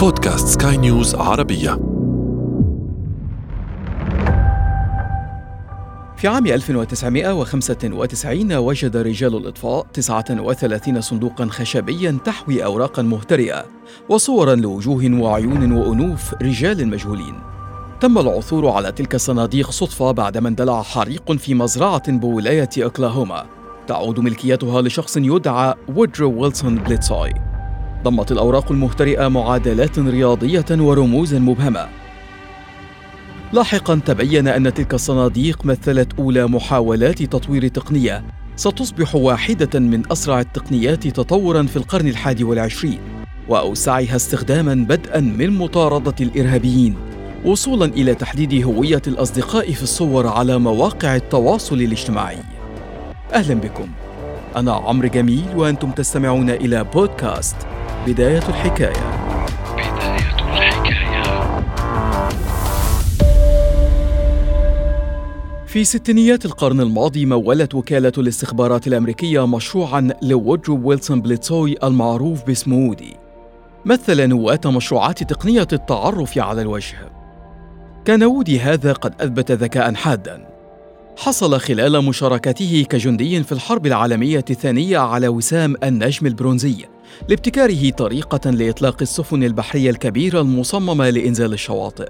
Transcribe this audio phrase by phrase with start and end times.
[0.00, 1.70] بودكاست سكاي نيوز عربية.
[6.16, 13.64] في عام 1995 وجد رجال الإطفاء 39 صندوقا خشبيا تحوي أوراقا مهترئة
[14.08, 17.34] وصورا لوجوه وعيون وأنوف رجال مجهولين.
[18.00, 23.46] تم العثور على تلك الصناديق صدفة بعدما اندلع حريق في مزرعة بولاية أوكلاهوما.
[23.86, 27.49] تعود ملكيتها لشخص يدعى وودرو ويلسون بليتسوي.
[28.04, 31.88] ضمت الأوراق المهترئة معادلات رياضية ورموزا مبهمة.
[33.52, 38.24] لاحقا تبين أن تلك الصناديق مثلت أولى محاولات تطوير تقنية
[38.56, 42.98] ستصبح واحدة من أسرع التقنيات تطورا في القرن الحادي والعشرين
[43.48, 46.96] وأوسعها استخداما بدءا من مطاردة الإرهابيين
[47.44, 52.38] وصولا إلى تحديد هوية الأصدقاء في الصور على مواقع التواصل الاجتماعي.
[53.34, 53.88] أهلا بكم.
[54.56, 57.56] أنا عمرو جميل وأنتم تستمعون إلى بودكاست
[58.06, 58.92] بداية الحكاية.
[59.72, 61.60] بداية الحكاية
[65.66, 73.16] في ستينيات القرن الماضي مولت وكالة الاستخبارات الأمريكية مشروعا لوودرو ويلسون بليتسوي المعروف باسم وودي.
[73.84, 77.12] مثل نواة مشروعات تقنية التعرف على الوجه.
[78.04, 80.46] كان وودي هذا قد أثبت ذكاء حادا.
[81.18, 86.86] حصل خلال مشاركته كجندي في الحرب العالمية الثانية على وسام النجم البرونزي.
[87.28, 92.08] لابتكاره طريقة لإطلاق السفن البحرية الكبيرة المصممة لإنزال الشواطئ.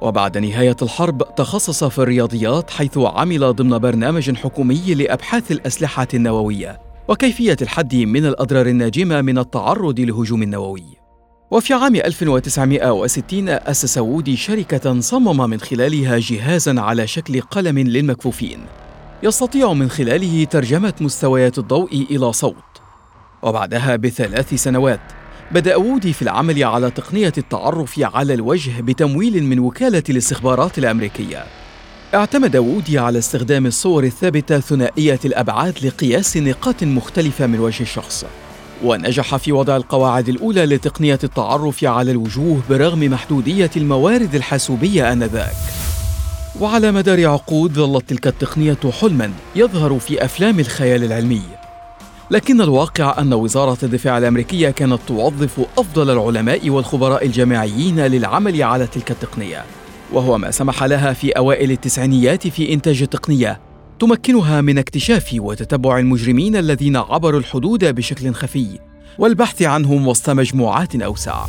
[0.00, 7.56] وبعد نهاية الحرب تخصص في الرياضيات حيث عمل ضمن برنامج حكومي لأبحاث الأسلحة النووية وكيفية
[7.62, 11.06] الحد من الأضرار الناجمة من التعرض لهجوم نووي.
[11.50, 18.58] وفي عام 1960 أسس وودي شركة صمم من خلالها جهازا على شكل قلم للمكفوفين
[19.22, 22.75] يستطيع من خلاله ترجمة مستويات الضوء إلى صوت
[23.42, 25.00] وبعدها بثلاث سنوات
[25.50, 31.44] بدأ وودي في العمل على تقنية التعرف على الوجه بتمويل من وكالة الاستخبارات الأمريكية.
[32.14, 38.24] اعتمد وودي على استخدام الصور الثابتة ثنائية الأبعاد لقياس نقاط مختلفة من وجه الشخص.
[38.84, 45.56] ونجح في وضع القواعد الأولى لتقنية التعرف على الوجوه برغم محدودية الموارد الحاسوبية آنذاك.
[46.60, 51.55] وعلى مدار عقود ظلت تلك التقنية حلما يظهر في أفلام الخيال العلمي.
[52.30, 59.10] لكن الواقع أن وزارة الدفاع الأمريكية كانت توظف أفضل العلماء والخبراء الجامعيين للعمل على تلك
[59.10, 59.64] التقنية.
[60.12, 63.60] وهو ما سمح لها في أوائل التسعينيات في إنتاج تقنية
[63.98, 68.78] تمكنها من اكتشاف وتتبع المجرمين الذين عبروا الحدود بشكل خفي
[69.18, 71.44] والبحث عنهم وسط مجموعات أوسع.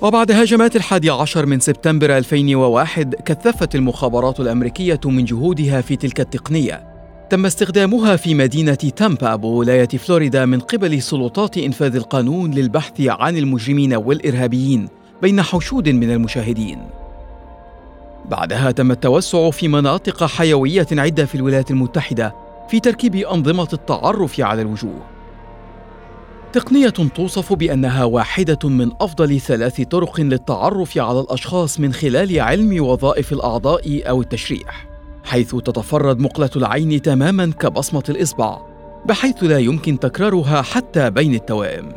[0.00, 6.97] وبعد هجمات الحادي عشر من سبتمبر 2001 كثفت المخابرات الأمريكية من جهودها في تلك التقنية.
[7.30, 13.94] تم استخدامها في مدينة تامبا بولاية فلوريدا من قبل سلطات إنفاذ القانون للبحث عن المجرمين
[13.94, 14.88] والإرهابيين
[15.22, 16.78] بين حشود من المشاهدين.
[18.30, 22.34] بعدها تم التوسع في مناطق حيوية عدة في الولايات المتحدة
[22.68, 25.06] في تركيب أنظمة التعرف على الوجوه.
[26.52, 33.32] تقنية توصف بأنها واحدة من أفضل ثلاث طرق للتعرف على الأشخاص من خلال علم وظائف
[33.32, 34.87] الأعضاء أو التشريح.
[35.28, 38.58] حيث تتفرد مقلة العين تماما كبصمة الإصبع
[39.06, 41.92] بحيث لا يمكن تكرارها حتى بين التوائم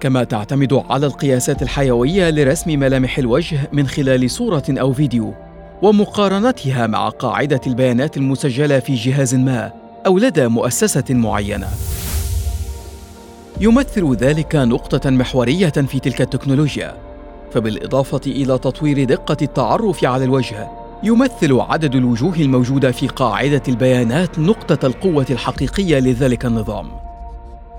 [0.00, 5.34] كما تعتمد على القياسات الحيوية لرسم ملامح الوجه من خلال صورة أو فيديو
[5.82, 9.72] ومقارنتها مع قاعدة البيانات المسجلة في جهاز ما
[10.06, 11.68] أو لدى مؤسسة معينة.
[13.60, 16.96] يمثل ذلك نقطة محورية في تلك التكنولوجيا،
[17.52, 24.86] فبالإضافة إلى تطوير دقة التعرف على الوجه، يمثل عدد الوجوه الموجودة في قاعدة البيانات نقطة
[24.86, 26.90] القوة الحقيقية لذلك النظام.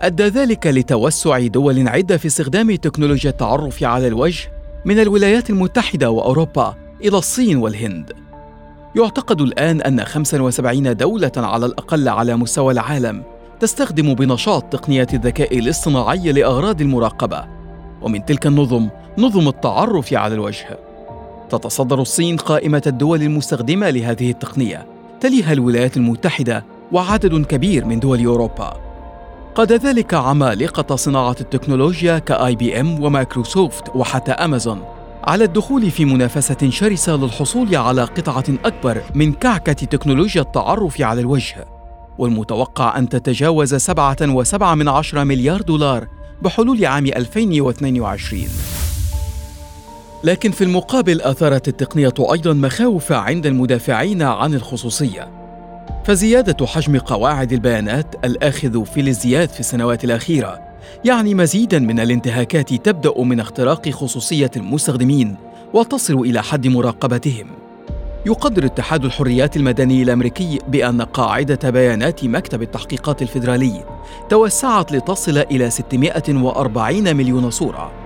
[0.02, 4.52] أدى ذلك لتوسع دول عدة في استخدام تكنولوجيا التعرف على الوجه
[4.86, 8.12] من الولايات المتحدة وأوروبا إلى الصين والهند.
[8.96, 13.24] يعتقد الآن أن 75 دولة على الأقل على مستوى العالم
[13.60, 17.46] تستخدم بنشاط تقنية الذكاء الاصطناعي لأغراض المراقبة،
[18.02, 20.91] ومن تلك النظم نظم التعرف على الوجه.
[21.52, 24.86] تتصدر الصين قائمة الدول المستخدمة لهذه التقنية،
[25.20, 28.74] تليها الولايات المتحدة وعدد كبير من دول أوروبا.
[29.56, 34.82] قاد ذلك عمالقة صناعة التكنولوجيا كآي بي إم ومايكروسوفت وحتى أمازون.
[35.24, 41.66] على الدخول في منافسة شرسة للحصول على قطعة أكبر من كعكة تكنولوجيا التعرف على الوجه.
[42.18, 46.08] والمتوقع أن تتجاوز سبعة وسبعة من عشرة مليار دولار
[46.42, 48.81] بحلول عام 2022
[50.24, 55.28] لكن في المقابل أثارت التقنية أيضا مخاوف عند المدافعين عن الخصوصية.
[56.06, 60.62] فزيادة حجم قواعد البيانات الآخذ في الازدياد في السنوات الأخيرة
[61.06, 65.36] يعني مزيدا من الانتهاكات تبدأ من اختراق خصوصية المستخدمين
[65.74, 67.48] وتصل إلى حد مراقبتهم.
[68.26, 73.84] يقدر اتحاد الحريات المدني الأمريكي بأن قاعدة بيانات مكتب التحقيقات الفيدرالي
[74.30, 78.01] توسعت لتصل إلى 640 مليون صورة.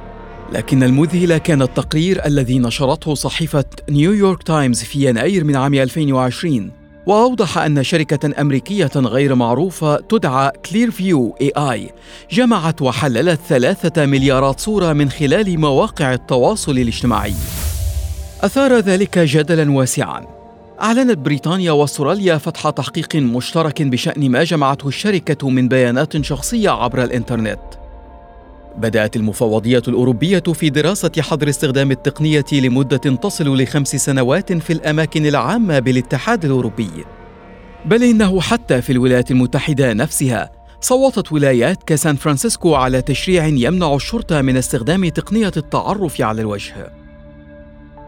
[0.51, 6.71] لكن المذهل كان التقرير الذي نشرته صحيفة نيويورك تايمز في يناير من عام 2020
[7.05, 11.91] وأوضح أن شركة أمريكية غير معروفة تدعى Clearview AI
[12.31, 17.33] جمعت وحللت ثلاثة مليارات صورة من خلال مواقع التواصل الاجتماعي.
[18.41, 20.25] أثار ذلك جدلا واسعا.
[20.81, 27.84] أعلنت بريطانيا وأستراليا فتح تحقيق مشترك بشأن ما جمعته الشركة من بيانات شخصية عبر الإنترنت.
[28.77, 35.79] بدأت المفوضية الأوروبية في دراسة حظر استخدام التقنية لمدة تصل لخمس سنوات في الأماكن العامة
[35.79, 37.05] بالاتحاد الأوروبي.
[37.85, 40.51] بل إنه حتى في الولايات المتحدة نفسها
[40.81, 46.91] صوتت ولايات كسان فرانسيسكو على تشريع يمنع الشرطة من استخدام تقنية التعرف على الوجه.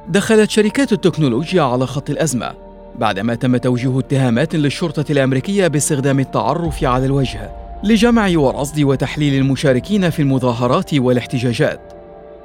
[0.10, 2.54] دخلت شركات التكنولوجيا على خط الأزمة
[3.00, 10.22] بعدما تم توجيه اتهامات للشرطة الأمريكية باستخدام التعرف على الوجه لجمع ورصد وتحليل المشاركين في
[10.22, 11.94] المظاهرات والاحتجاجات.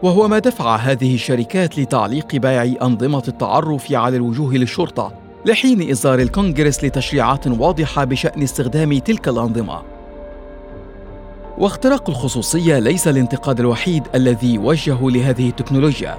[0.03, 5.13] وهو ما دفع هذه الشركات لتعليق بيع أنظمة التعرف على الوجوه للشرطة
[5.47, 9.83] لحين إصدار الكونغرس لتشريعات واضحة بشأن استخدام تلك الأنظمة.
[11.59, 16.19] واختراق الخصوصية ليس الانتقاد الوحيد الذي وجه لهذه التكنولوجيا.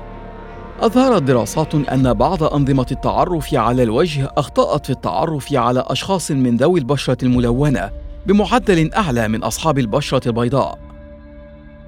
[0.79, 6.79] أظهرت دراسات أن بعض أنظمة التعرف على الوجه أخطأت في التعرف على أشخاص من ذوي
[6.79, 7.89] البشرة الملونة
[8.25, 10.79] بمعدل أعلى من أصحاب البشرة البيضاء.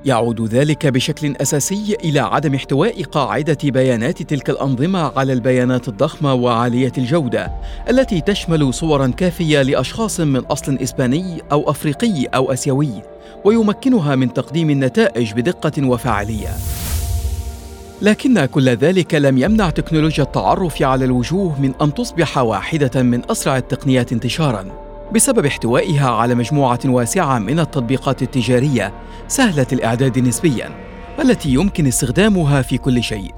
[0.06, 6.92] يعود ذلك بشكل أساسي إلى عدم احتواء قاعدة بيانات تلك الأنظمة على البيانات الضخمة وعالية
[6.98, 7.52] الجودة
[7.90, 12.92] التي تشمل صورا كافية لأشخاص من أصل إسباني أو أفريقي أو آسيوي
[13.44, 16.50] ويمكنها من تقديم النتائج بدقة وفاعلية.
[18.02, 23.58] لكن كل ذلك لم يمنع تكنولوجيا التعرف على الوجوه من أن تصبح واحدة من أسرع
[23.58, 24.85] التقنيات انتشارا.
[25.13, 28.94] بسبب احتوائها على مجموعة واسعة من التطبيقات التجارية
[29.28, 30.69] سهلة الإعداد نسبياً
[31.19, 33.34] والتي يمكن استخدامها في كل شيء.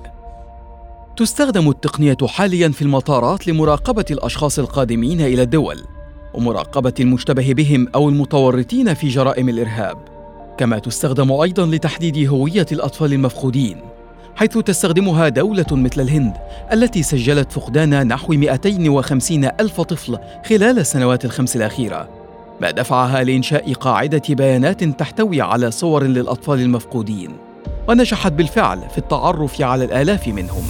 [1.17, 5.83] تستخدم التقنية حالياً في المطارات لمراقبة الأشخاص القادمين إلى الدول
[6.33, 9.97] ومراقبة المشتبه بهم أو المتورطين في جرائم الإرهاب.
[10.57, 13.77] كما تستخدم أيضاً لتحديد هوية الأطفال المفقودين
[14.37, 16.33] حيث تستخدمها دولة مثل الهند
[16.73, 20.17] التي سجلت فقدان نحو 250 ألف طفل
[20.49, 22.09] خلال السنوات الخمس الأخيرة.
[22.61, 27.31] ما دفعها لإنشاء قاعدة بيانات تحتوي على صور للأطفال المفقودين.
[27.89, 30.63] ونجحت بالفعل في التعرف على الآلاف منهم.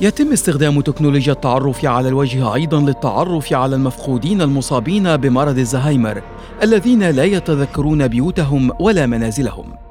[0.00, 6.22] يتم استخدام تكنولوجيا التعرف على الوجه أيضا للتعرف على المفقودين المصابين بمرض الزهايمر
[6.62, 9.85] الذين لا يتذكرون بيوتهم ولا منازلهم.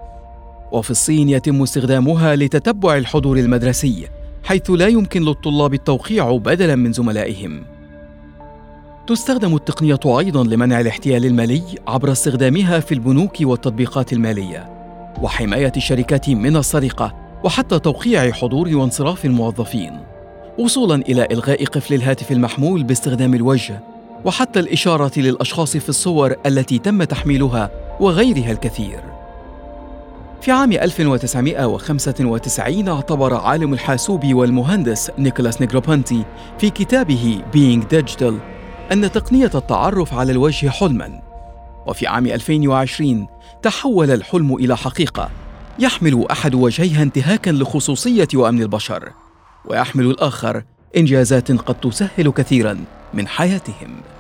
[0.72, 4.08] وفي الصين يتم استخدامها لتتبع الحضور المدرسي
[4.44, 7.64] حيث لا يمكن للطلاب التوقيع بدلا من زملائهم.
[9.08, 14.70] تستخدم التقنية أيضا لمنع الاحتيال المالي عبر استخدامها في البنوك والتطبيقات المالية
[15.22, 20.00] وحماية الشركات من السرقة وحتى توقيع حضور وانصراف الموظفين
[20.60, 23.80] وصولا إلى إلغاء قفل الهاتف المحمول باستخدام الوجه
[24.26, 29.15] وحتى الإشارة للأشخاص في الصور التي تم تحميلها وغيرها الكثير.
[30.46, 36.26] في عام 1995 اعتبر عالم الحاسوب والمهندس نيكولاس نيجروبونتي
[36.60, 38.34] في كتابه Being Digital
[38.92, 41.22] أن تقنية التعرف على الوجه حلما.
[41.88, 43.28] وفي عام 2020
[43.62, 45.30] تحول الحلم إلى حقيقة
[45.80, 49.12] يحمل أحد وجهيها انتهاكا لخصوصية وأمن البشر
[49.66, 50.64] ويحمل الآخر
[50.98, 54.15] إنجازات قد تسهل كثيرا من حياتهم.